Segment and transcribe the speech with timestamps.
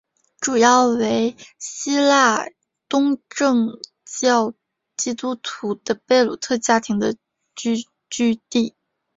[0.39, 2.47] 主要为希腊
[2.89, 3.67] 东正
[4.03, 4.51] 教
[4.97, 7.15] 基督徒的贝鲁特家庭的
[7.53, 7.77] 聚
[8.09, 8.75] 居地。